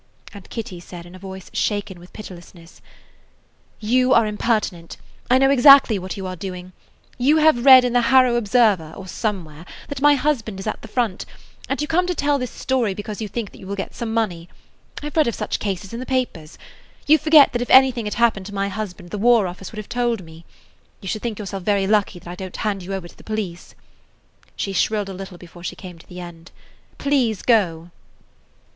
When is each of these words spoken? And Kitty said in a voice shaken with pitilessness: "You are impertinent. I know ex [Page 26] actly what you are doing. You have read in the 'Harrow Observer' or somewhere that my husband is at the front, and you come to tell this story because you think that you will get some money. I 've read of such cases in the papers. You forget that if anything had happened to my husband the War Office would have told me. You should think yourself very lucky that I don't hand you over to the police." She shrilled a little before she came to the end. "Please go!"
And 0.33 0.49
Kitty 0.49 0.79
said 0.79 1.05
in 1.05 1.13
a 1.13 1.19
voice 1.19 1.51
shaken 1.53 1.99
with 1.99 2.11
pitilessness: 2.11 2.81
"You 3.79 4.15
are 4.15 4.25
impertinent. 4.25 4.97
I 5.29 5.37
know 5.37 5.51
ex 5.51 5.57
[Page 5.59 5.65
26] 5.65 5.65
actly 5.67 5.99
what 5.99 6.17
you 6.17 6.25
are 6.25 6.35
doing. 6.35 6.73
You 7.19 7.37
have 7.37 7.65
read 7.65 7.85
in 7.85 7.93
the 7.93 8.01
'Harrow 8.01 8.33
Observer' 8.33 8.95
or 8.97 9.05
somewhere 9.07 9.63
that 9.89 10.01
my 10.01 10.15
husband 10.15 10.59
is 10.59 10.65
at 10.65 10.81
the 10.81 10.87
front, 10.87 11.27
and 11.69 11.79
you 11.83 11.87
come 11.87 12.07
to 12.07 12.15
tell 12.15 12.39
this 12.39 12.49
story 12.49 12.95
because 12.95 13.21
you 13.21 13.27
think 13.27 13.51
that 13.51 13.59
you 13.59 13.67
will 13.67 13.75
get 13.75 13.93
some 13.93 14.11
money. 14.11 14.49
I 15.03 15.09
've 15.11 15.17
read 15.17 15.27
of 15.27 15.35
such 15.35 15.59
cases 15.59 15.93
in 15.93 15.99
the 15.99 16.07
papers. 16.07 16.57
You 17.05 17.19
forget 17.19 17.53
that 17.53 17.61
if 17.61 17.69
anything 17.69 18.05
had 18.05 18.15
happened 18.15 18.47
to 18.47 18.55
my 18.55 18.69
husband 18.69 19.11
the 19.11 19.19
War 19.19 19.45
Office 19.45 19.71
would 19.71 19.77
have 19.77 19.87
told 19.87 20.23
me. 20.23 20.45
You 20.99 21.07
should 21.07 21.21
think 21.21 21.37
yourself 21.37 21.61
very 21.61 21.85
lucky 21.85 22.17
that 22.17 22.27
I 22.31 22.33
don't 22.33 22.57
hand 22.65 22.81
you 22.81 22.95
over 22.95 23.07
to 23.07 23.15
the 23.15 23.23
police." 23.23 23.75
She 24.55 24.73
shrilled 24.73 25.09
a 25.09 25.13
little 25.13 25.37
before 25.37 25.63
she 25.63 25.75
came 25.75 25.99
to 25.99 26.07
the 26.07 26.19
end. 26.21 26.49
"Please 26.97 27.43
go!" 27.43 27.91